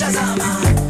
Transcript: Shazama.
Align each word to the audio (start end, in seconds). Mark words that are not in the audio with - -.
Shazama. 0.00 0.89